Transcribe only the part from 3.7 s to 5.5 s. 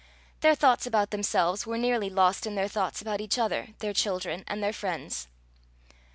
their children, and their friends.